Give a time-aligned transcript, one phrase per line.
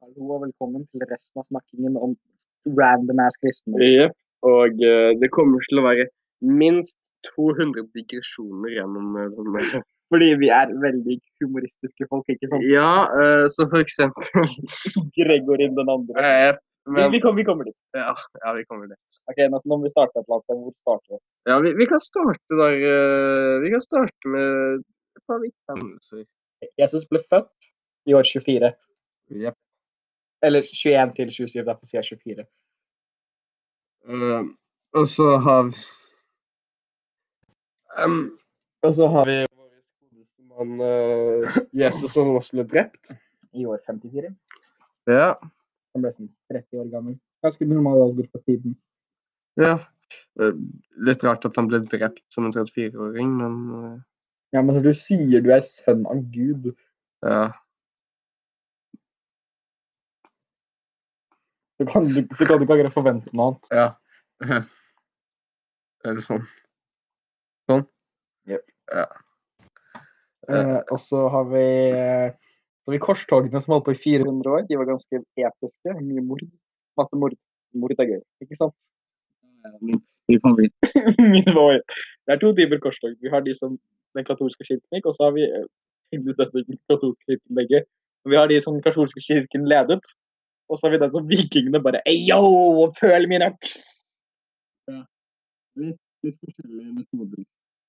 [0.00, 2.12] Hallo og velkommen til resten av snakkingen om
[2.78, 3.82] random ass kristendom.
[3.84, 4.14] Yep.
[4.48, 6.06] Og uh, det kommer til å være
[6.40, 6.96] minst
[7.34, 9.82] 200 digresjoner gjennom eh, denne.
[10.14, 12.64] Fordi vi er veldig humoristiske folk, ikke sant?
[12.72, 14.48] Ja, uh, så for eksempel
[15.18, 16.16] Gregorin den andre.
[16.16, 17.76] Vi, men, vi, kom, vi kommer dit.
[17.92, 19.22] ja, ja, vi kommer dit.
[19.28, 20.64] Ok, nå, nå må vi starte et eller annet sted.
[20.64, 21.24] Hvor starter vi?
[21.52, 26.24] Ja, vi, vi kan starte der uh, Vi kan starte med et par hendelser.
[26.80, 27.74] Jesus ble født
[28.08, 28.78] i år 24.
[29.44, 29.66] Jepp.
[30.42, 32.46] Eller 21 til 27, derfor sier jeg 24.
[34.08, 34.44] Eh,
[34.96, 35.82] og så har vi
[38.04, 38.22] um,
[38.86, 43.12] Og så har vi vår godeste mann uh, Jesus som også ble drept.
[43.52, 44.30] I år 54.
[45.10, 45.32] Ja.
[45.94, 47.16] Han ble sånn 30 år gammel.
[47.44, 48.76] Ganske normal alder på tiden.
[49.60, 49.80] ja.
[50.42, 50.54] Eh,
[51.06, 53.98] litt rart at han ble drept som en 34-åring, men uh...
[54.54, 56.72] Ja, men når du sier du er sønn av Gud,
[57.22, 57.50] ja.
[61.80, 63.70] Så kan du, så kan du ikke akkurat forvente noe annet.
[63.72, 63.88] Ja.
[66.04, 66.44] Er det sånn?
[67.68, 67.86] Sånn?
[68.48, 68.64] Yep.
[68.92, 69.06] Ja.
[70.50, 72.32] Eh, og så har vi eh,
[72.80, 74.66] så har vi korstogene som holdt på i 400 år.
[74.68, 75.96] De var ganske episke.
[76.00, 76.44] Mye mord.
[77.00, 77.36] Masse mord.
[77.76, 78.76] Mord er gøy, ikke sant?
[80.30, 83.16] Det er to typer korstog.
[83.20, 83.76] Vi har de som
[84.16, 85.66] den katolske kirken gikk, og så har vi eh,
[86.12, 87.84] den katolske kirken begge.
[88.28, 90.04] Vi har de som den katolske kirken ledet,
[90.70, 93.78] og så har vi den som vikingene bare yo, føl min øks!
[95.80, 97.46] Litt forskjellige metoder.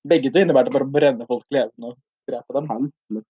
[0.08, 3.22] Begge to innebærer bare å brenne folk levende og drepe dem.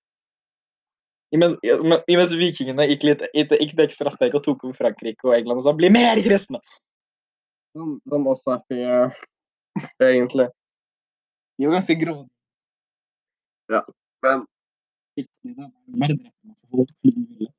[1.36, 5.36] Imens, imens- imens vikingene gikk litt gikk et ekstra steg og tok over Frankrike og
[5.36, 6.62] England og sa 'bli mer kristne'.
[7.76, 9.16] Som, som også er fair,
[10.00, 10.48] egentlig.
[11.58, 12.28] De var ganske grove.
[14.24, 14.48] Men
[15.18, 16.08] Ja,
[16.48, 17.52] masse folk ville.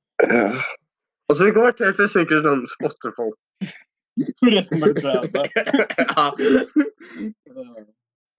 [1.33, 3.39] Altså, vi kommer til til sikkert sånn spotte folk.
[4.45, 5.45] Resten bare drepe.
[6.05, 6.25] ja.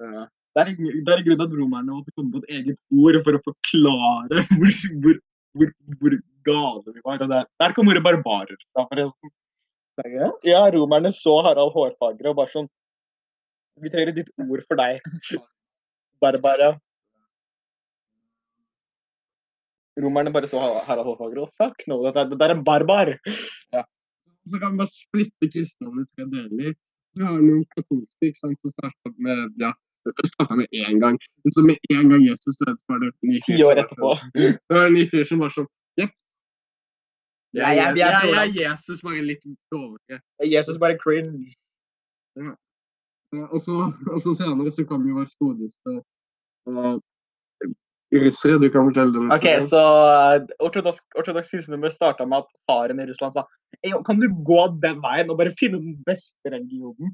[0.05, 0.25] ja.
[0.53, 3.39] Det er, det er grunnen til at romerne måtte komme på et eget ord for
[3.39, 5.17] å forklare hvor, hvor,
[5.57, 5.71] hvor,
[6.03, 7.23] hvor gale vi var.
[7.25, 9.33] Og der, der kom ordet barbarer fra, forresten.
[10.45, 12.69] Ja, romerne så Harald Hårfagre og bare sånn
[13.81, 15.01] Vi trenger et nytt ord for deg.
[16.21, 16.75] Barbara.
[20.01, 23.11] Romerne bare så Harald Hårfagre og fuck no, det det er en barbar.
[24.49, 26.73] Så kan vi bare splitte kristendommen i tre deler.
[27.15, 29.69] Vi har noen katolske ikke sant, som starta med ja,
[30.27, 31.15] starta med én gang.
[31.53, 33.75] Så med en gang Jesus døde, så var det en ny fyr Ti som år
[33.75, 34.11] var etterpå.
[34.19, 35.69] sånn- Det var en ny fyr som var sånn
[36.01, 36.11] Jepp.
[37.53, 40.21] Ja, jeg- jeg jeg, jeg, Jesus, bare litt dårligere.
[40.43, 41.53] Jesus bare cringe.
[42.35, 42.55] Ja.
[43.53, 43.71] Og så,
[44.11, 46.01] og så senere så kom jo vår godeste
[48.21, 48.59] russere.
[48.61, 49.25] Du kan fortelle det.
[49.35, 53.45] Ok, så uh, ortodoks, ortodoks kristendom starta med at faren i Russland sa
[54.07, 57.11] kan du gå den veien og bare finne den beste religionen?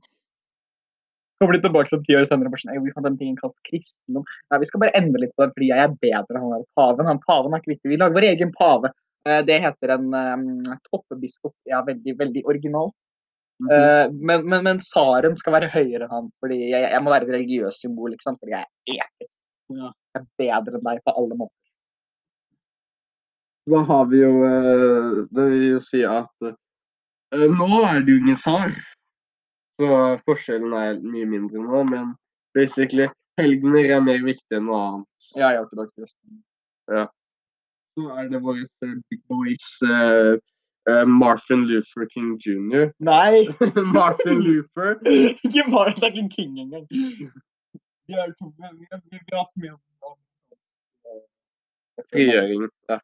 [1.40, 3.56] Kommer de tilbake som ti år senere og bare sånn vi fant den tingen kalt
[3.70, 4.26] kristendom.
[4.52, 6.66] Nei, vi skal bare endre litt på det, fordi jeg er bedre enn han der
[6.76, 7.08] paven.
[7.08, 7.80] Han paven er kvitt.
[7.88, 8.92] Vi lager vår egen pave.
[9.28, 11.56] Eh, Det heter en um, toppebiskop.
[11.70, 12.96] Ja, veldig, veldig originalt.
[13.64, 13.72] Mhm.
[13.76, 17.28] Eh, men, men, men tsaren skal være høyere enn han, fordi jeg, jeg må være
[17.28, 18.40] et religiøst symbol, ikke sant?
[18.40, 19.36] fordi jeg er episk.
[19.70, 19.92] Ja.
[20.18, 21.56] Er bedre enn deg på alle måter.
[23.70, 28.40] Da har vi jo eh, Det vil jo si at eh, nå er du ingen
[28.40, 28.74] tsar.
[29.80, 29.90] Så
[30.26, 32.14] forskjellen er mye mindre nå, men
[32.58, 33.08] basically
[33.40, 35.28] helgener er mer viktig enn noe annet.
[35.38, 36.42] Ja, jeg har ikke lagt resten.
[36.92, 37.06] Ja.
[37.96, 40.36] Så er det våre eh, big boys uh,
[40.90, 42.90] uh, Martin Luther King jr.
[43.00, 43.46] Nei!
[43.98, 44.98] Martin Luther.
[45.46, 46.90] ikke Martin er en king engang.
[48.18, 50.18] Har to- vi har- vi har- har hatt mye om- om-
[52.14, 52.70] Frigjøring.
[52.90, 53.00] Ja.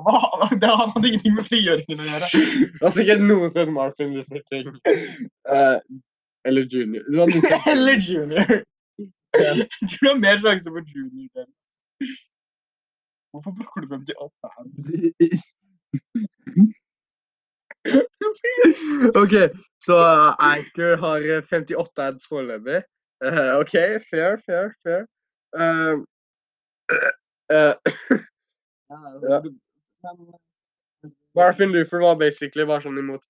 [0.00, 0.20] Hva?
[0.60, 2.28] Det hadde ingenting med frigjøringen å gjøre.
[2.72, 4.68] Det var sikkert noe som het Martin Luther King.
[5.48, 5.78] Uh,
[6.44, 7.02] eller junior.
[7.06, 7.60] Det var noen som...
[7.74, 8.64] Eller junior.
[9.40, 11.30] Jeg tror det er mer sjanse for junior.
[11.44, 12.16] enn-
[13.30, 15.54] Hvorfor plukker du 58 ads?
[19.22, 19.34] OK,
[19.84, 19.94] så
[20.38, 22.82] Anchor har eh, 58 ads foreløpig.
[23.24, 23.72] Eh, OK,
[24.10, 25.06] fair, fair, fair.
[25.56, 25.94] Eh,
[27.52, 27.74] uh,
[28.90, 29.42] Ja.
[31.34, 33.22] Marfin Luther var basically bare sånn imot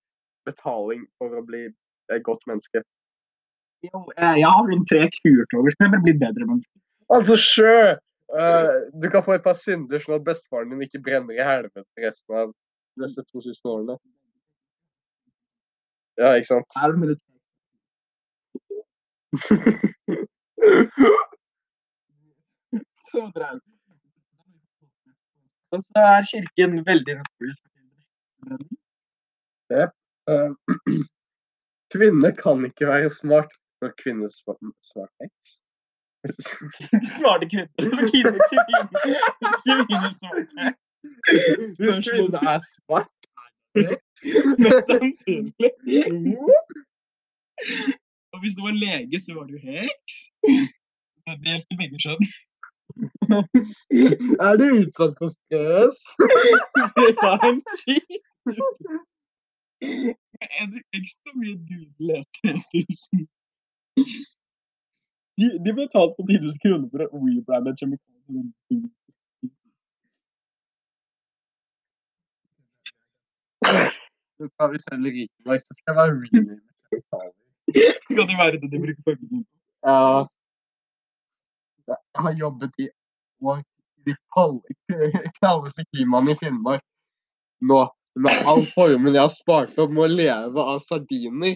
[0.48, 1.66] betaling for å bli
[2.14, 2.80] et godt menneske.
[3.84, 6.72] Jo, Jeg har sånn tre kurtover, så jeg bare bli bedre menneske.
[7.12, 7.98] Altså, sure!
[9.02, 12.36] du kan få et par synder, sånn at bestefaren din ikke brenner i helvete resten
[12.38, 13.96] av de neste 2000 årene.
[16.20, 16.78] Ja, ikke sant?
[23.06, 23.50] Så bra.
[25.72, 27.62] Og så er kirken veldig notorisk.
[29.70, 29.88] Eh,
[31.92, 35.32] Kvinner kan ikke være smart når kvinner svarer X.
[37.18, 37.68] Svarte kvinner.
[41.80, 43.20] Hvis kvinner er svart,
[43.74, 43.98] er det.
[44.62, 45.70] Mest sannsynlig.
[48.32, 50.14] Og hvis du var lege, så var du heks.
[51.40, 52.24] Det gjelder begge kjønn.
[54.46, 55.98] Er du utsatt for stress?
[56.96, 58.30] Det var en cheese.
[60.58, 62.22] Er det ekstra mye dudler?
[65.38, 68.48] De, de betalte så 10 000 kroner for å rebrande kjemikalier.
[74.36, 76.58] Så skal vi selge rikemaks, så skal det være really med
[77.74, 79.40] Kan jo være det de bruker fargen på?
[79.86, 80.26] Ja.
[81.90, 82.88] Jeg har jobbet i
[84.06, 84.76] de kalde-
[85.42, 86.84] kaldeste klimaene i Finnmark.
[87.60, 87.80] Nå,
[88.16, 91.54] med all formen jeg har spart opp med å leve av sardiner,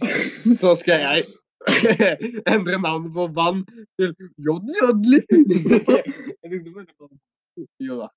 [0.61, 1.27] så skal jeg
[2.51, 3.63] endre navnet på vann
[3.99, 4.13] til
[4.45, 5.21] Jodli.
[7.81, 8.09] Jo da.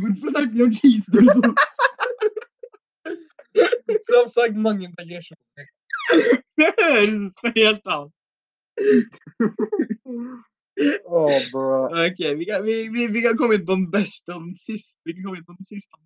[0.00, 1.72] Hvorfor snakker vi om cheese doodles?
[4.10, 5.66] Som sagt, mange integrasjoner.
[6.58, 8.12] Det høres for helt annet.
[11.18, 11.68] oh, bro.
[12.04, 14.98] Ok, vi kan, vi, vi, vi kan komme inn på den beste og den siste.
[15.04, 15.94] Vi kan komme inn på den siste.
[15.98, 16.04] beste.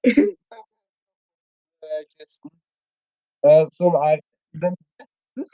[1.90, 2.50] Eh, kristen.
[3.46, 4.16] Eh, som er
[4.62, 4.76] den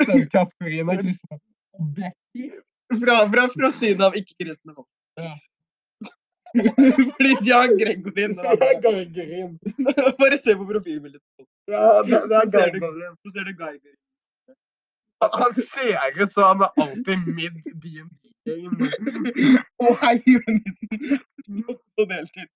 [0.01, 1.39] subkategorien er kristne.
[3.03, 4.89] Fra, fra, fra synet av ikke-kristne folk.
[5.21, 5.35] Ja.
[7.17, 8.33] Fordi de har Gregorin.
[8.47, 11.21] Er Bare se på profilbildet.
[11.69, 13.95] Ja, det, det er du- Så ser du Geiger.
[15.21, 18.91] Han ser ut som han er alltid mid DND-game.
[19.81, 21.63] Å, hei, julenissen.
[21.97, 22.49] På deltid.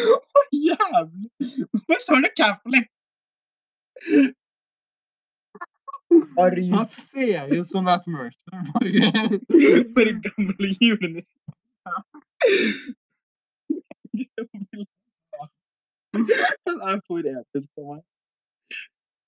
[0.00, 1.30] Å, jævlig.
[1.70, 2.90] Hvorfor står det Catholic?
[6.10, 8.50] Han ser ut som Matt Mercer.
[8.50, 9.40] bare.
[9.94, 10.04] For
[10.80, 11.40] julenissen.
[16.14, 18.02] Han er for episk for meg.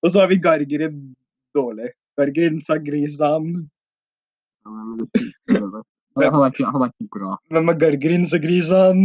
[0.02, 1.14] Og så har vi Gargerin
[1.54, 1.92] dårlig.
[2.18, 3.70] Gargeren Sagrisan.
[4.66, 5.04] Han er
[6.50, 7.36] ikke, han er ikke bra.
[7.54, 9.00] Hvem er Gargerin Sagrisan?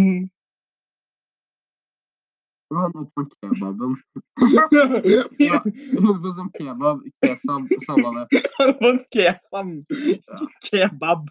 [2.69, 3.97] Han er på kebaben.
[5.37, 8.41] Ja, 100% kebab, kesam, det.
[8.57, 9.85] Han var kesam.
[10.63, 11.29] Kebab.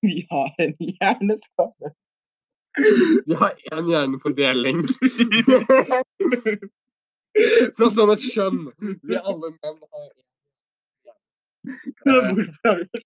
[0.00, 1.94] Vi har en hjerneskade.
[3.26, 4.86] Vi har én hjernefordeling.
[7.76, 8.70] Sånn som et skjønn.
[9.04, 10.26] Vi alle menn har én.
[12.00, 13.04] Hvorfor har vi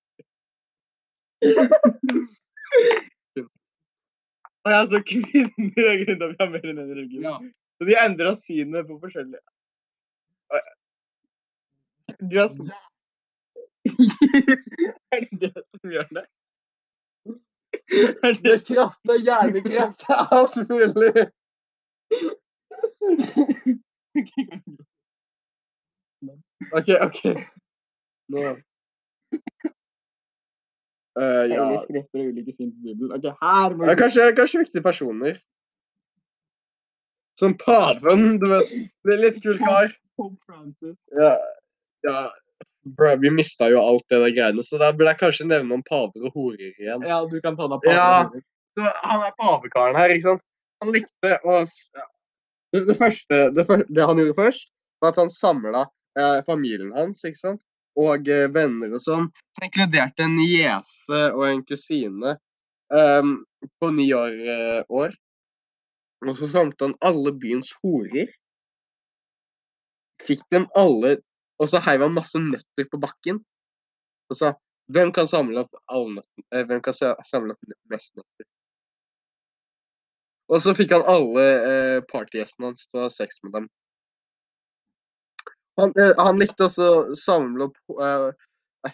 [4.65, 7.25] Og jeg så kvinner er grunnen til at vi har mer enn en religion.
[7.27, 7.37] Ja.
[7.79, 9.43] Så de endra synet på forskjellige
[12.31, 12.71] Du har sånn
[15.15, 16.27] Er det det som gjør det?
[18.25, 21.25] Er Det er kraften av hjernekreft er alt mulig.
[26.73, 27.21] OK, OK.
[28.33, 28.55] Nå
[31.21, 31.67] Eh, ja.
[31.85, 33.13] Skrifter og ulike syn på Bibelen.
[33.15, 35.37] Ok, her må Ja, kanskje, kanskje viktige personer.
[37.39, 38.73] Som paven, du vet.
[39.05, 39.95] Det er litt kul kar.
[40.19, 41.07] Pope Francis.
[41.19, 41.37] Ja,
[42.07, 42.25] ja.
[42.85, 45.85] Bro, vi mista jo alt det der greiene, så da burde jeg kanskje nevne noen
[45.87, 47.07] paver og horer igjen.
[47.09, 48.29] Ja, du kan ta deg Ja.
[48.75, 50.43] Så han er pavekaren her, ikke sant?
[50.83, 52.07] Han likte å ja.
[52.75, 54.69] det, det første det, det han gjorde først,
[55.01, 55.85] var at han samla
[56.19, 57.63] eh, familien hans, ikke sant?
[58.01, 59.29] Og eh, venner og sånn.
[59.55, 62.35] Så inkluderte en niese og en kusine
[62.91, 63.37] um,
[63.79, 65.15] på ni år, eh, år.
[66.25, 68.33] Og så samlet han alle byens horer.
[70.25, 71.19] Fikk dem alle
[71.63, 73.37] Og så heiv han masse nøtter på bakken.
[74.27, 74.49] Og sa
[74.93, 76.45] hvem kan samle opp alle nøttene?
[76.51, 78.47] Eh, hvem kan samle opp mest nøtter?
[80.53, 83.69] Og så fikk han alle eh, partygjestene hans til å ha sex med dem.
[85.81, 88.31] Han, eh, han likte også å samle opp uh,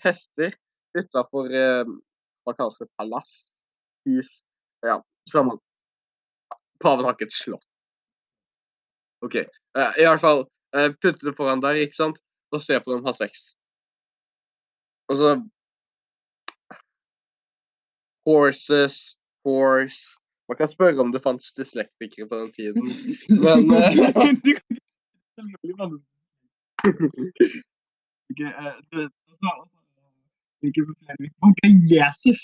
[0.05, 0.55] hester
[0.97, 1.85] utafor eh,
[2.45, 3.35] hva kalles det, palass?
[4.09, 4.41] Hus?
[4.87, 5.59] Ja, samme.
[6.81, 7.67] Paven har ikke et slott.
[9.25, 9.43] OK.
[9.77, 10.45] Uh, I hvert fall
[10.77, 12.23] uh, putte det foran der, ikke sant?
[12.51, 13.53] Og se på dem ha sex.
[15.13, 15.35] Og så
[18.27, 20.21] Horses, horse.
[20.49, 22.91] Man kan spørre om det fantes dyslektikere på den tiden.
[23.45, 24.01] Men eh,
[26.85, 27.53] Du kan ikke selvfølgelig fantes
[28.31, 29.79] Ok, eh, det- så- og så-
[30.61, 31.31] Hvilke flere?
[31.49, 31.61] Ok,
[31.93, 32.43] Jesus!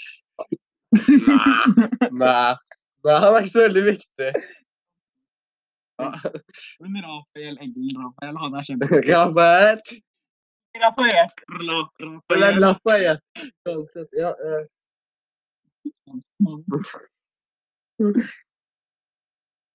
[2.22, 2.52] nei,
[3.04, 4.30] nei, han er ikke så veldig viktig.
[6.80, 9.12] Men Rafael Engel Rafael, han er kjempeviktig.
[9.16, 9.78] Rafael!
[10.84, 11.28] Rafael!
[12.06, 12.54] Rafael.
[12.64, 13.22] Lafayette.
[13.68, 14.30] Uansett, ja.
[14.46, 14.64] eh,
[16.06, 16.16] Han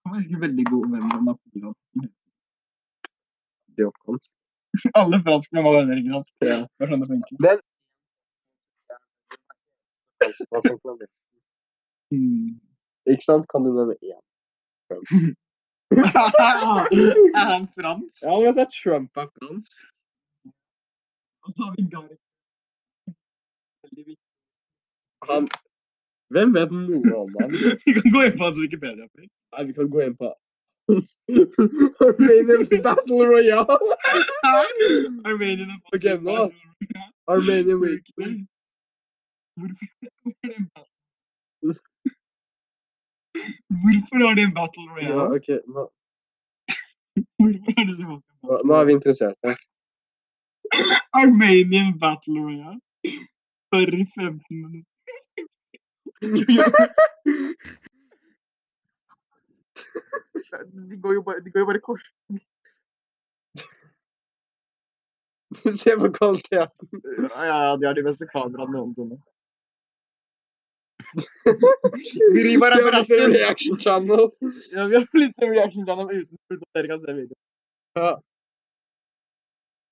[0.03, 1.75] var faktisk veldig god venn med Napoleon.
[4.99, 6.29] Alle franskmenn var venner, ikke sant?
[6.45, 6.59] Ja.
[6.77, 7.35] Det er sånn det funker.
[7.43, 7.57] Men
[12.11, 12.59] Hmm.
[13.09, 13.45] Ikke sant?
[13.51, 14.21] Kan du nevne én?
[15.91, 18.19] er han fransk?
[18.23, 19.73] Ja, men jeg er Trump er fransk.
[21.41, 22.17] Og så har vi viktig.
[25.29, 25.47] Han
[26.31, 27.51] Hvem vet noe om han?
[27.85, 29.07] Vi kan gå inn på hans Wikipedia.
[29.19, 30.29] Nei, vi kan gå inn på
[30.89, 33.77] Armenian Battle Royale.
[35.29, 36.37] Armenian og Ok, nå.
[37.33, 38.29] Armenian Weekly.
[39.59, 39.85] Hvorfor
[40.23, 40.89] hvorfor er det en battle?
[43.81, 45.25] Hvorfor har de en battle Ja, royale?
[45.37, 45.81] ok, nå,
[47.39, 49.37] Hvorfor er det så mange nå, nå er vi interessert.
[49.43, 49.53] Ja.
[51.21, 52.79] Armenian battle royale?
[53.73, 54.89] Sorry, 15 minutter.
[61.55, 62.03] Jo bare kors.
[65.81, 66.87] Se på kvaliteten.
[67.29, 69.17] Ja, ja, de har de beste kameraene noensinne.
[72.31, 73.31] Vi har litt forresten.
[73.33, 74.29] reaction channel.
[74.71, 77.41] Ja, vi har litt reaction channel uten at dere kan se videoen.
[77.99, 78.11] Ja.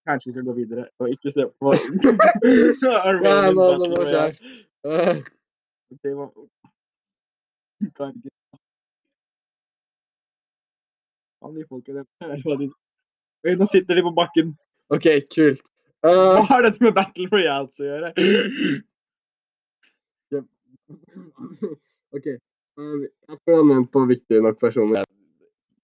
[0.08, 4.34] Kanskje vi skal gå videre og ikke se på Nei, nå, nå må royale.
[7.92, 8.39] se.
[11.40, 12.70] Hva- Kan de folka det høre hva de
[13.48, 14.56] Oi, Nå sitter de på bakken.
[14.92, 15.62] OK, kult.
[16.04, 18.14] Hva Eh, har dette med Battle Royale å gjøre?
[22.16, 22.28] OK.
[22.28, 22.40] eh,
[22.80, 25.06] Jeg tror ha nevnt på viktige nok personer.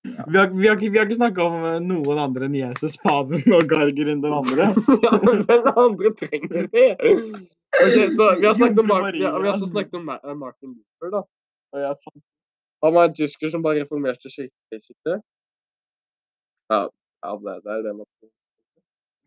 [0.05, 3.41] Vi har, vi har, vi har ikke snakka om eh, noen andre enn Jesus, paven
[3.55, 4.67] og Gargerin den andre.
[5.05, 6.87] ja, men den andre trenger det?
[7.01, 10.75] Ok, så Vi har snakket om, Mark, ja, vi har også snakket om Ma- Martin
[10.75, 11.11] Luther.
[11.17, 11.93] da.
[12.85, 15.23] Han var en tysker som bare reformerte kirkesiktet.
[16.73, 16.81] Ja,
[17.25, 18.07] ja det, det er det man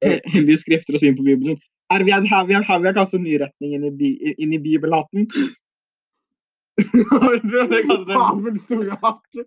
[0.05, 1.59] he- hellige skrifter og syn på Bibelen.
[1.93, 4.11] Her vi har, her vi har, her vi har kastet ny retning inn i, bi,
[4.39, 5.29] inn i bibelhatten.
[8.13, 9.41] Pavens store hatt!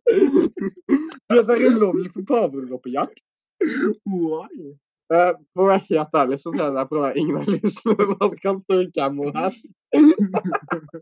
[1.32, 3.22] Det er ulovlig for paven å gå på jakt.
[4.10, 4.74] Why?
[5.12, 7.92] Eh, For å være helt ærlig så mener jeg på det ingen har lyst til
[7.92, 9.58] å vaske en stor camelhat.
[9.92, 11.02] hat.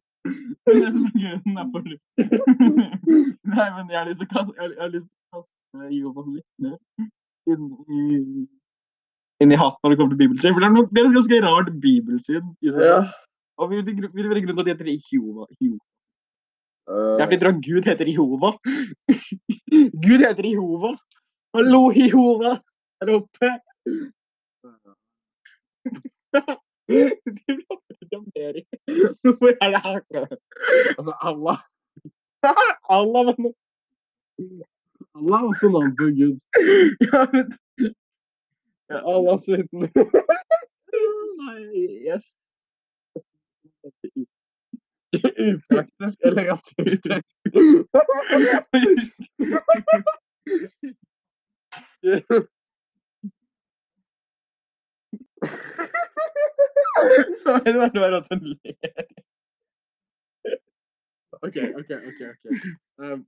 [0.65, 1.81] Grunnen er for
[3.53, 5.91] Nei, men jeg har lyst til å kaste, jeg jeg har lyst til å kaste
[5.93, 6.77] Jehovas vitner
[7.49, 8.47] inn i
[9.45, 10.51] inn i hatten når det kommer til bibelsyn.
[10.55, 12.49] For det er, noe, det er et ganske rart bibelsyn.
[12.65, 12.97] Ja.
[13.61, 15.45] Og vil det gru- vil det være grunn til at de heter Jehova?
[15.61, 15.85] Jehova.
[16.89, 18.49] blir er fordi dere Gud heter Jehova.
[20.05, 20.91] Gud heter Jehova.
[21.55, 22.57] Hallo, Jehova!
[22.99, 23.53] Der oppe.
[26.89, 28.67] De prater ikke om Erik.
[29.39, 29.99] Hvor er det her?
[30.97, 31.57] Altså, Allah.
[32.97, 33.53] Allah, men
[35.17, 36.37] Allah er også navn på Gud.
[37.11, 37.45] ja, men
[38.89, 39.87] Allahs vitne.
[41.39, 41.61] Nei,
[42.09, 42.25] yes.
[45.47, 46.43] Upraktisk eller
[55.43, 57.65] rasistisk.
[57.65, 58.75] Det var bare at hun ler.
[61.41, 62.21] OK, OK, OK.
[62.31, 62.43] ok.
[62.97, 63.27] Um,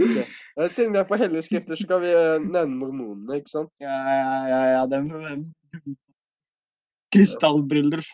[0.00, 0.26] okay.
[0.60, 3.72] Eh, Siden vi er på hellige skrifter, så kan vi eh, nevne mormonene, ikke sant?
[3.80, 5.46] Ja, ja, ja, ja, Den, den.
[7.14, 8.04] Krystallbriller.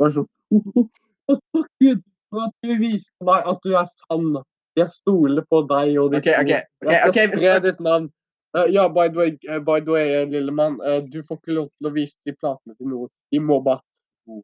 [0.00, 0.30] Bare sånn
[1.80, 4.34] Gud for at du viste meg at du er sann.
[4.74, 7.80] Jeg stoler på deg og ditt Ok, ok, okay, ok, Jeg ok, skal spre ditt
[7.84, 8.06] navn.
[8.56, 10.78] Eh, ja, by the way, uh, by the way uh, lille mann.
[11.10, 13.08] du får ikke lov til å vise de platene til noen.
[13.34, 13.82] De må bare
[14.26, 14.42] gå.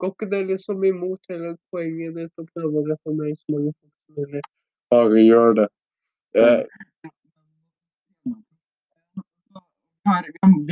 [0.00, 3.92] Går ikke det liksom imot hele poenget ditt å prøve å reformere så mange folk
[3.92, 4.42] som mulig?
[4.94, 5.68] Bare gjør det.
[6.32, 6.40] Vi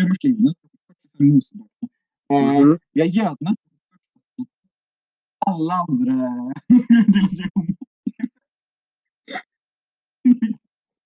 [0.01, 0.53] er muslimene.
[2.31, 2.79] Mhm.
[2.95, 3.53] vi jødene.
[5.49, 6.15] Alle andre
[7.05, 7.77] religioner.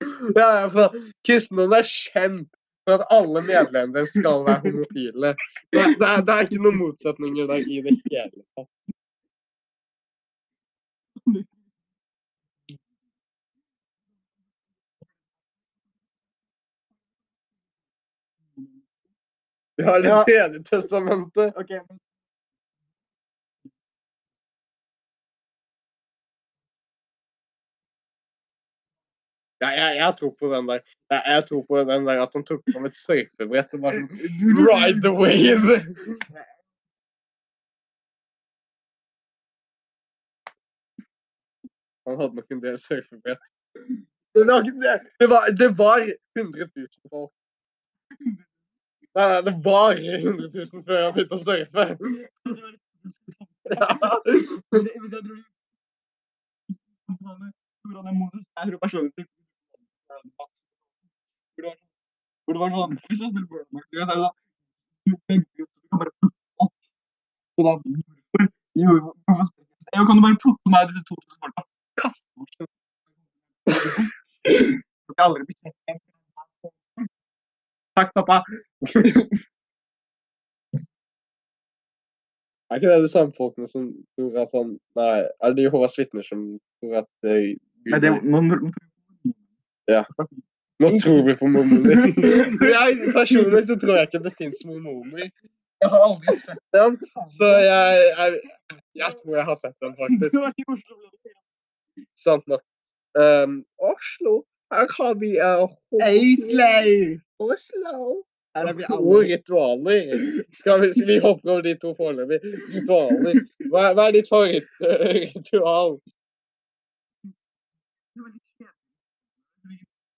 [0.39, 2.51] Ja, ja, for kristendommen er kjent
[2.85, 5.35] for at alle medlemmer skal være homofile.
[5.73, 8.71] Det, det, er, det er ikke noen motsetninger der i det hele tatt.
[19.77, 21.57] Vi har det tredje testamentet.
[21.57, 21.81] Okay,
[29.63, 30.81] Ja, jeg, jeg tror på den der.
[31.13, 34.09] Jeg, jeg tror på den der at han tok fram et surfebrett og bare sånn
[34.67, 35.77] Ride the wave!
[42.07, 43.45] Han hadde nok en del surfebrett.
[44.35, 44.67] Det var,
[45.21, 46.01] det var, det var
[46.39, 47.33] 100 000 folk.
[49.15, 51.85] Nei, nei, det var 100 000 før han begynte å surfe.
[53.71, 53.87] Ja.
[60.23, 61.83] Hvis jeg- hvis jeg tror de- Hvordan Moses?
[61.83, 61.91] Jeg tror personlig til
[62.43, 64.37] Hvor det var sånn- Hvis jeg spiller Burn Max, så er det sånn
[65.07, 65.15] du
[65.59, 66.75] Du kan bare plukke opp.
[67.55, 68.45] Så da hvorfor?
[68.83, 68.91] Jo,
[69.27, 71.63] hvorfor spiller jeg kan du bare plukke meg disse 2000 folka?
[72.01, 72.69] Kaste bort dem.
[75.13, 76.01] Jeg har aldri blitt sett igjen.
[77.97, 78.37] Takk, pappa.
[82.71, 83.83] Er ikke det de samme folkene som
[84.17, 85.11] tror at han Nei,
[85.45, 86.45] er det Jehovas vitner som
[86.81, 87.51] tror at uh,
[87.85, 88.71] Gud Nei, det, nå, nå,
[89.91, 90.27] nå,
[90.83, 92.05] Nå tror vi på mormoner.
[92.75, 95.29] jeg, personlig så tror jeg ikke det fins mormoner.
[95.83, 96.99] Jeg har aldri sett dem,
[97.37, 98.41] så jeg, jeg,
[99.01, 100.37] jeg tror jeg har sett dem, Du faktisk.
[100.37, 100.99] har vært i Oslo.
[102.19, 102.63] Sant nok.
[103.19, 104.37] Um, Oslo,
[104.73, 105.67] her har vi uh,
[105.99, 106.71] Oslo.
[107.43, 108.23] Oslo.
[108.57, 109.19] Her har vi alle.
[109.33, 110.47] ritualer.
[110.53, 112.41] Skal vi, skal vi hoppe over de to foreløpig?
[112.75, 113.39] Ritualer.
[113.73, 115.97] Hva, hva er ditt favorittritual?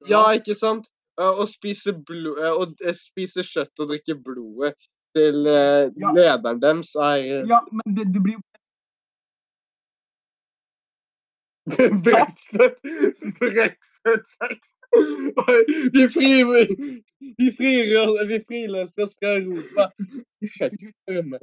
[0.09, 0.89] Ja, ikke sant?
[1.21, 4.75] Eh, Å spise, blod, eh, eh, spise kjøtt og drikke blodet
[5.15, 6.11] til eh, Ja.
[6.17, 8.43] lederen deres er eh, Ja, men det, det blir jo
[12.05, 12.75] Brexit!
[13.39, 14.75] Brexit-kjeks!
[15.95, 16.33] Vi, fri,
[17.39, 19.87] vi, friløser oss fra Europa.
[20.59, 21.41] Kjeksstrømme.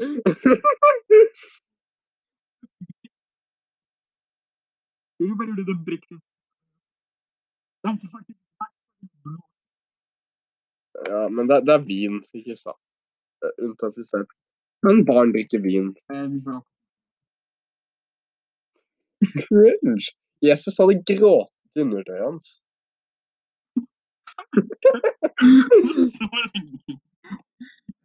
[5.17, 6.21] Det er jo bare det brexit.
[7.82, 8.40] Det er faktisk.
[11.09, 12.79] Ja, men det, det er vin, ikke sant?
[13.45, 14.25] Eh, Unntatt er
[14.85, 15.91] Men barn drikker vin.
[16.13, 16.59] Eh,
[19.47, 20.11] Cringe!
[20.41, 22.51] Jesus hadde grått i undertøyet hans.
[26.15, 27.01] Så lenge siden.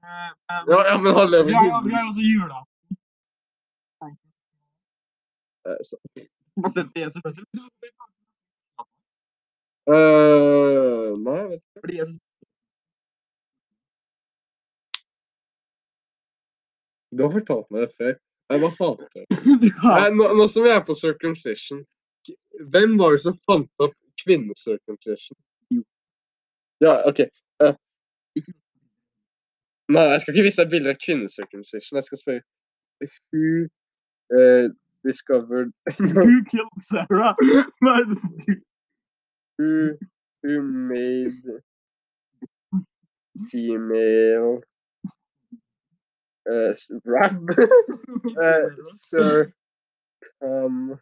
[0.04, 2.60] Eh, eh, Ja, ja, men han lever i jo vi har jo også jula.
[5.66, 6.26] Eh,
[6.62, 7.44] Basert på Jesus fødsel.
[9.86, 11.80] Eh, nei, jeg vet ikke.
[11.82, 12.16] Fordi Jesus
[17.16, 18.14] Du har fortalt meg det før.
[18.52, 19.24] Jeg bare hater det.
[19.84, 21.80] Nei, nå, nå som vi er på circumcision,
[22.74, 25.38] hvem var det som fant opp kvinnesircumcision?
[26.84, 27.24] Ja, OK.
[27.62, 27.72] Uh.
[29.88, 31.98] Nei, jeg skal ikke vise deg bilder av kvinnesircumcision.
[31.98, 32.42] Jeg skal spørre
[33.32, 33.66] Who
[34.34, 34.68] uh,
[35.06, 37.34] discovered Who killed Sarah?
[39.58, 39.96] Who,
[40.42, 41.60] who made
[43.50, 44.60] female
[46.50, 47.50] uh, Rab,
[48.42, 49.52] uh, sir,
[50.42, 50.98] um,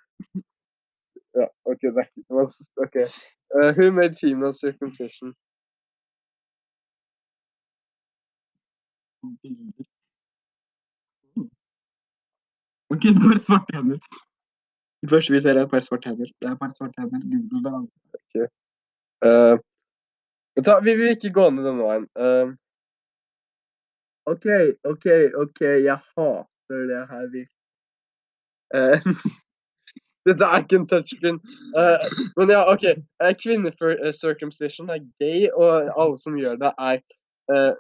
[1.35, 1.80] Ja, ok.
[1.80, 3.07] that was okay.
[3.54, 5.35] Uh, who made female circumcision?
[9.42, 9.85] bilder?
[12.90, 13.98] Ok, et par svarte hender.
[15.02, 16.28] Det første vi ser er et par svarte hender.
[16.40, 17.20] Det er et par svarte hender.
[17.50, 17.88] Google
[18.35, 18.48] det.
[19.26, 19.57] Uh,
[20.57, 22.07] vet vi vil ikke gå ned denne veien.
[22.26, 22.57] Um,
[24.27, 24.47] OK,
[24.85, 25.07] OK,
[25.43, 27.49] OK, jeg hater det her virkelig.
[28.75, 28.99] Uh,
[30.27, 31.39] dette er ikke en touchscreen.
[31.81, 32.01] Uh,
[32.37, 32.85] men ja, OK.
[33.23, 36.99] Uh, Kvinnecircumcision er gay, og alle som gjør det, er
[37.53, 37.75] uh,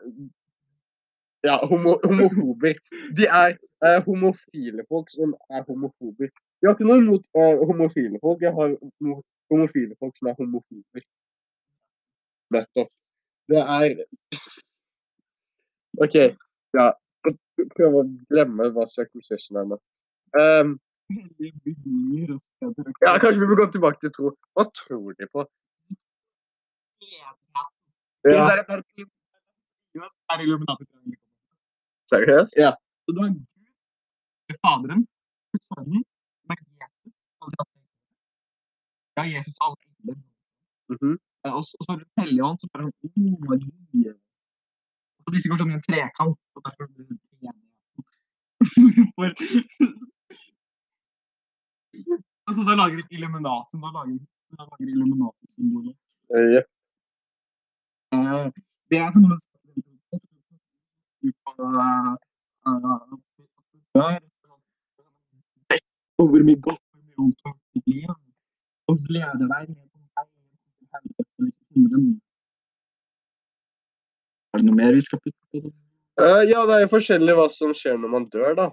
[1.48, 2.74] ja, homo homofober.
[3.16, 6.28] De er uh, homofile folk som er homofober.
[6.60, 8.40] Jeg har ikke noe imot uh, homofile folk.
[8.46, 8.76] Jeg har
[9.52, 11.02] homofile folk som er homofober.
[12.54, 12.92] Nettopp.
[13.48, 13.88] Det er
[16.02, 16.14] OK.
[16.74, 16.92] Ja.
[17.76, 19.78] Prøv å glemme hva circumcision er nå.
[20.34, 20.74] Um,
[23.04, 24.32] ja, kanskje vi bør gå tilbake til tro.
[24.56, 25.44] Hva tror de på?
[27.04, 27.30] Ja.
[28.24, 29.10] Ja, Så det bare til-
[29.94, 30.18] Ja, så
[32.10, 32.56] seriøst?
[33.06, 35.06] Du har Gud, Faderen,
[35.60, 36.04] Sønnen.
[39.16, 40.16] Ja, Jesus alle engler.
[40.90, 41.18] Mhm.
[41.44, 44.20] Og så har du Den hellige ånd, som bare sånn
[45.24, 46.36] så disse går som en trekant.
[46.56, 47.18] Og derfor blir det.
[49.16, 49.30] Hvorfor?
[52.46, 53.74] Altså, da lager de Illuminati.
[53.84, 54.18] Da lager,
[54.58, 55.96] da lager Illuminati-symbolet.
[56.34, 56.62] Eh, ja.
[58.14, 58.46] Eh,
[58.90, 59.36] det er noe
[61.58, 62.14] uh,
[62.68, 63.12] uh,
[63.96, 64.20] der.
[66.16, 68.10] Hvor mye godt og mye vondt du har gjort i ditt liv.
[68.88, 72.33] Og leder deg ned på veien til helvete.
[74.54, 75.72] Er det noe mer vi skal putte på?
[76.22, 78.66] Eh, ja, det er jo forskjellig hva som skjer når man dør, da.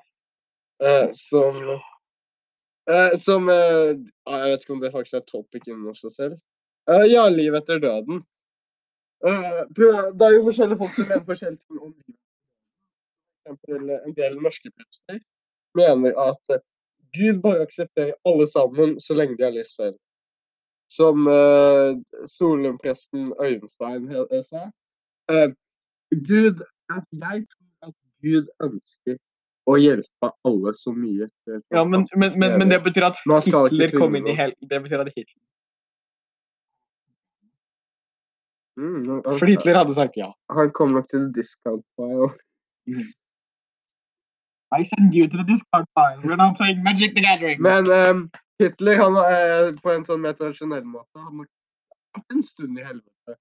[0.82, 6.40] Uh, som uh, Som Jeg vet ikke om det faktisk er topic innen seg selv.
[7.10, 8.24] Ja, liv etter døden.
[9.22, 12.18] Det er jo forskjellige folk som mener forskjellige ting om livet.
[13.46, 15.22] For eksempel en del norske prester
[15.78, 16.58] mener at
[17.14, 19.98] Gud bare aksepterer alle sammen så lenge de har lyst selv.
[20.92, 21.96] Som uh,
[22.28, 24.10] Solum-presten Øyenstein
[24.44, 24.66] sa.
[25.32, 25.50] Eh,
[26.12, 29.20] Gud, jeg tror at Gud ønsker
[29.70, 31.28] å hjelpe alle så mye.
[31.72, 34.54] Ja, men, men, men, men det betyr at Hitler kom inn i hel...
[34.62, 35.40] Det betyr at Hitler
[38.80, 39.38] Mm, okay.
[39.38, 40.30] For Hitler hadde sagt ja.
[40.50, 42.30] Han kom nok til discount file.
[44.72, 46.22] I send you to the discard file.
[46.24, 47.62] We're now playing Magic the Gathering.
[47.62, 52.44] Men um, Hitler, han er på en sånn mer tradisjonell måte Han har vært en
[52.46, 53.36] stund i helvete.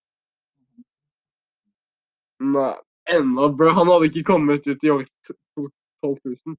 [2.41, 2.75] Nei,
[3.17, 3.69] ennå, bro.
[3.77, 5.69] Han hadde ikke kommet ut i år t- to-
[6.03, 6.57] 12 000.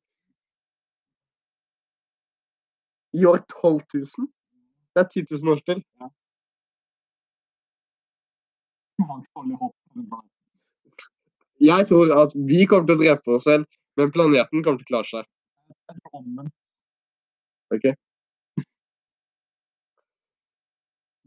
[3.18, 4.28] I år 12 000?
[4.96, 5.82] Det er 10 000 år til.
[11.62, 13.66] Jeg tror at vi kommer til å drepe oss selv,
[14.00, 15.28] men planeten kommer til å klare seg.
[17.76, 17.86] Ok?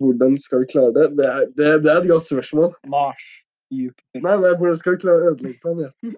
[0.03, 1.07] Hvordan skal vi klare det?
[1.19, 2.73] Det er, det, det er et godt spørsmål.
[2.91, 3.25] Mars.
[3.71, 4.21] Jupiter.
[4.21, 6.09] Nei, nei, hvordan skal vi klare å ødelegge planeten?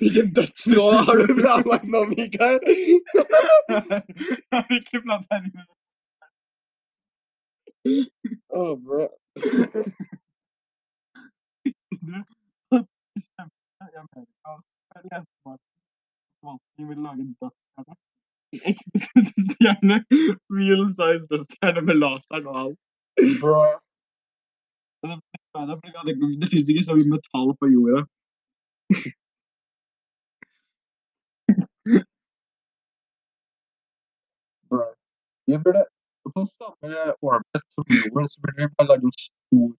[0.00, 2.60] Hvilken dødsråd har du planlagt nå, Mikael?
[2.68, 5.68] Jeg har ikke plantegninger.
[8.60, 9.08] Åh, bro.
[13.82, 14.50] I Amerika
[14.92, 15.60] så leste man at
[16.40, 17.94] forvaltningen vil lage en dødsstjerne.
[18.52, 18.96] En ekte
[19.28, 19.96] dødsstjerne.
[20.58, 22.80] Real size dødsstjerne med laseren og alt.
[23.40, 23.64] bro.
[25.54, 28.00] Det, er det, det finnes ikke så mye metall på jorda.
[35.46, 35.82] Vi burde
[36.34, 36.88] få samme
[37.28, 39.70] orbit som jorden, så burde vi bare lage en stor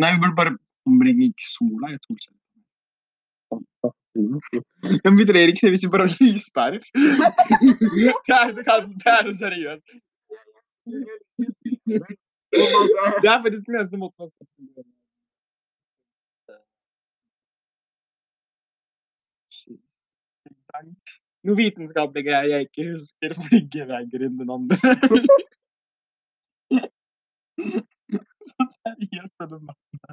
[0.00, 0.54] Nei, vi burde bare
[0.90, 2.40] omringe sola i et solcelle.
[5.04, 6.80] Ja, men vi dreier ikke det hvis vi bare lyspærer.
[8.38, 8.64] er, det
[9.16, 9.86] er så seriøst.
[12.52, 14.84] Det er faktisk den eneste måten man skal gjøre.
[21.42, 23.58] Noe vitenskapelig greier jeg ikke husker, fordi
[24.28, 24.76] inn den andre.
[28.82, 30.10] Seriøst er det matte.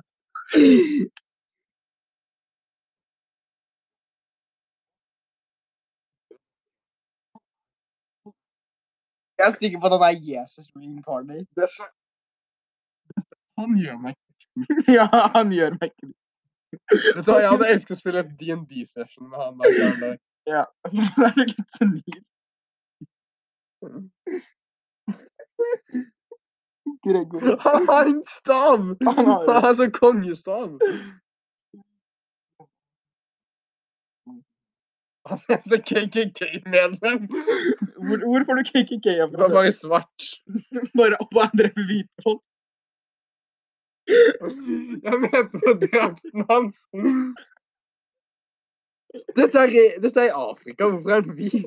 [9.40, 11.99] Jeg er sikker på at han er Jesus reincarnate.
[13.60, 14.18] Han gjør meg
[14.98, 16.14] Ja, han gjør meg det.
[16.70, 20.18] Vet du hva, jeg hadde elsket å spille et D&D-session med han der.
[20.50, 20.66] Ja.
[20.94, 22.20] Ja, det er litt senil.
[27.06, 27.48] Gregor.
[27.64, 28.86] Han har en stav!
[29.08, 30.78] Han har en sånn kongestav.
[35.30, 37.26] Han er så KKK-medlem.
[37.30, 39.50] Hvor, hvor får du KKK fra?
[39.54, 40.30] bare svart.
[40.98, 42.44] Bare opp og andre hvite folk?
[44.10, 46.82] Jeg mente på drakten hans.
[49.38, 50.90] Dette er, dette er i Afrika.
[50.90, 51.66] Hvorfor er den hvit?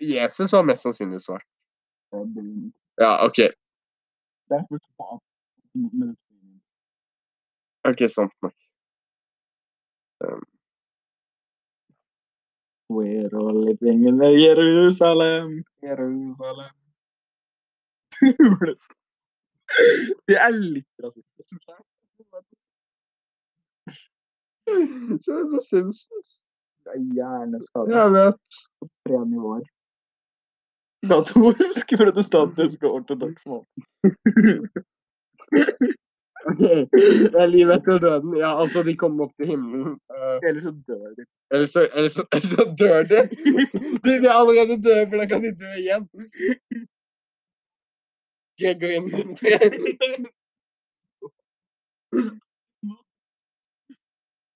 [0.00, 1.46] Jesus var mest sannsynlig svart.
[3.00, 3.38] Ja, OK.
[7.88, 8.54] Ok, sant nok.
[12.92, 16.74] We're all living in Jerusalem, Jerusalem.
[20.28, 21.56] Det er litt rasistisk.
[25.24, 26.30] Se er Simpsons.
[26.84, 27.96] Det er hjerneskade.
[27.96, 28.60] Jeg vet.
[28.78, 29.64] på tre nivåer.
[31.08, 33.86] Katolsk, protestantisk og ortodoks måte.
[37.54, 38.36] Livet etter døden.
[38.38, 39.98] Ja, altså, de kommer opp til himmelen.
[40.10, 41.26] Uh, eller så dør de.
[41.52, 43.20] Eller så, eller så, eller så dør de.
[44.04, 46.08] De de er allerede døde, for da kan de dø igjen.
[48.60, 49.30] Gregory min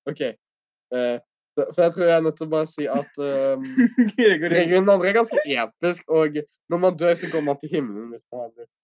[0.06, 0.20] OK.
[0.94, 1.18] Uh,
[1.56, 3.62] Så, så jeg tror jeg er nødt til å bare si at um,
[4.18, 6.36] Gregor Gregor den andre er ganske episk, og
[6.68, 8.10] når man dør, så går man til himmelen.
[8.12, 8.74] hvis man har lyst.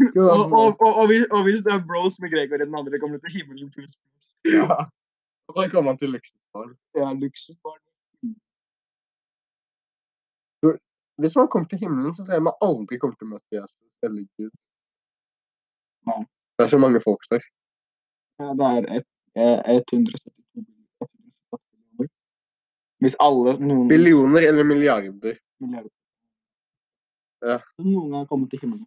[0.08, 2.74] Skal og, og, og, og, hvis, og hvis det er bros med Gregor i den
[2.74, 4.32] andre, kommer det til himmelen pluss pluss.
[4.48, 4.66] Ja.
[5.50, 6.76] Og da kommer man til luksusbarn.
[6.94, 7.80] Ja, luksusbarn.
[11.20, 14.06] Hvis man kommer til himmelen, så tror jeg man aldri kommer til å møte Jesus
[14.06, 14.52] eller Gud.
[16.08, 16.22] Nei.
[16.56, 17.42] Det er så mange folk der.
[18.40, 22.08] Ja, det er et, eh, 172 millioner.
[23.04, 25.36] Hvis alle noen Billioner eller milliarder.
[25.60, 25.90] milliarder
[27.42, 27.58] Ja.
[27.78, 28.86] noen gang kommer til himmelen.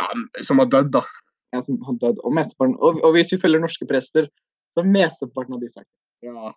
[0.00, 0.08] Ja,
[0.46, 1.04] som har dødd, da.
[1.52, 2.20] Ja, som har dødd.
[2.24, 4.28] Og, og, og hvis vi følger norske prester,
[4.72, 5.90] så er mesteparten av de sagt.
[6.24, 6.52] Ja.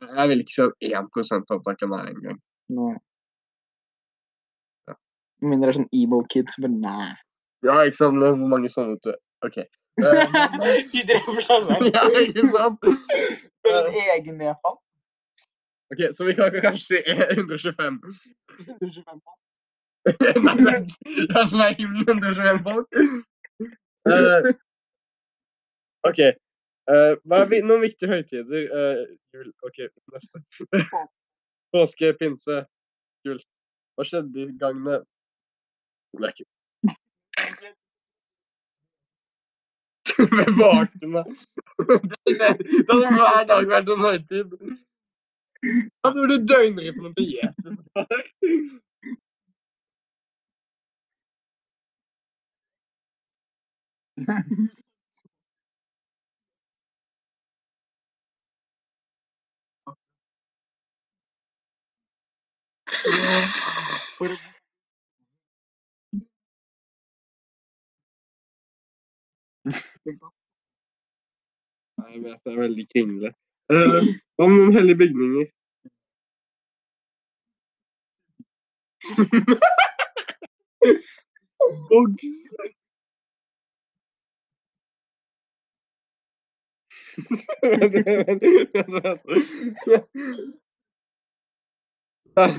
[0.00, 0.62] Jeg vil ikke si
[0.96, 2.38] at 1 av opptakene er engang.
[2.76, 2.94] Nei.
[4.88, 4.96] Ja.
[5.42, 7.10] Mindre det er sånn emo-kids, men nei.
[7.66, 8.22] Ja, ikke sant?
[8.22, 9.12] Hvor mange sånne vet du?
[9.48, 9.58] OK.
[9.60, 9.66] Eh,
[10.92, 11.90] De dreper seg selv.
[11.92, 12.88] ja, ikke sant?
[13.66, 14.78] For en egen nedfall.
[15.90, 18.00] OK, så vi kan kanskje si 125.
[18.78, 19.20] 125
[20.04, 22.86] det som er himmelen 125 folk.
[24.08, 24.50] Eh,
[26.08, 26.18] OK.
[26.18, 28.62] eh, hva er noen viktige høytider?
[28.72, 29.02] Uh,
[29.36, 29.50] jul.
[29.66, 29.82] OK,
[30.14, 30.40] neste.
[31.74, 32.62] Påske, pinse,
[33.26, 33.42] jul.
[33.98, 35.02] Hva skjedde de gangene
[36.16, 36.48] Det er ikke
[40.30, 41.28] Hvem valgte meg?
[41.80, 42.48] det
[42.88, 44.56] hadde hver dag vært en høytid.
[46.00, 48.24] Da tror du døgnrytmen til Jesus var.
[54.20, 54.42] Nei,
[72.12, 73.30] jeg vet det er veldig kringle.
[73.72, 75.48] Eh, Hva med hellige bygninger?
[81.90, 82.20] Vent,
[92.36, 92.50] Uh,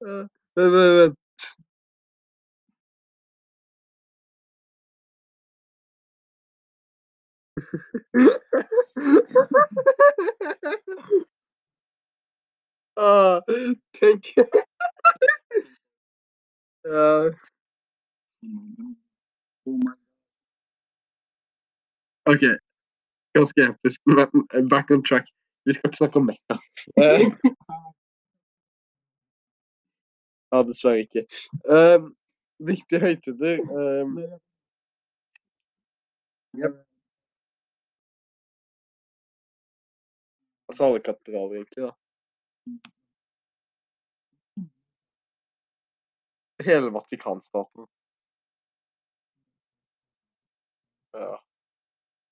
[0.00, 1.19] uh, evet evet.
[7.60, 8.30] Vent.
[12.96, 13.40] Ah,
[13.92, 14.26] tenk
[16.84, 17.30] Ja,
[22.26, 22.44] OK.
[23.34, 25.26] Ganske episk, men back on track.
[25.64, 26.56] Vi skal ikke snakke om Mekka.
[30.52, 31.22] Ja, dessverre ikke.
[31.76, 32.16] Um,
[32.70, 34.18] viktige høytider um,
[40.70, 41.92] Altså alle katedraler, egentlig, da.
[46.62, 47.88] Hele Vatikanstaten.
[51.18, 51.40] Ja.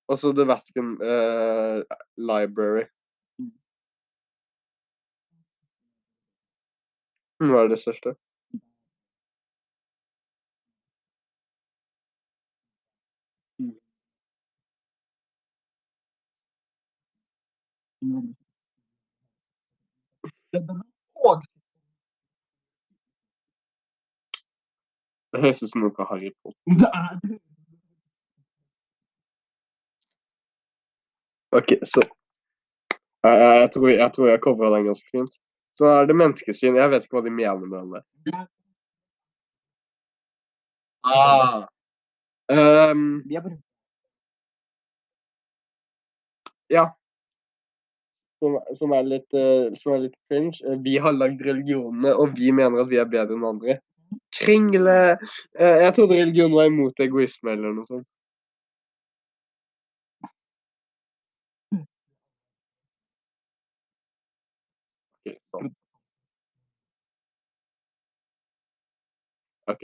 [0.09, 1.83] Og så The Vatican uh,
[2.17, 2.87] Library.
[7.43, 8.15] Hva er det største?
[25.33, 27.39] Det høres ut som noe Harry Potter.
[31.57, 32.05] OK, så
[33.25, 35.39] jeg, jeg, tror, jeg tror jeg covra den ganske fint.
[35.79, 36.77] Så er det menneskesyn.
[36.77, 38.03] Jeg vet ikke hva de mener med det.
[41.09, 41.67] Ah.
[42.49, 43.23] Um,
[46.71, 46.99] bare
[48.39, 50.59] som, som, er litt, uh, som er litt cringe.
[50.65, 53.79] Eh, Vi har lagd religionene, og vi mener at vi er bedre enn andre.
[54.39, 55.01] Kringle!
[55.59, 58.09] Uh, jeg trodde religion var imot egoisme eller noe sånt.
[69.69, 69.83] Ok.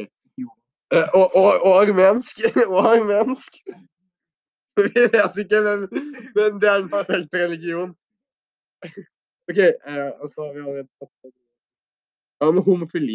[0.95, 2.41] Eh, og, og armensk.
[2.73, 3.59] Og armensk.
[4.77, 5.85] Vi vet ikke hvem,
[6.35, 7.93] men det er en perfekt religion.
[9.51, 11.35] OK, eh, og så har vi allerede tatt
[12.65, 13.13] homofili